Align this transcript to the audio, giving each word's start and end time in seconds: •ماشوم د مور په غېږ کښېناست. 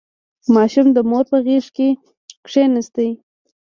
•ماشوم 0.55 0.87
د 0.93 0.97
مور 1.09 1.23
په 1.31 1.37
غېږ 1.45 1.65
کښېناست. 2.45 2.95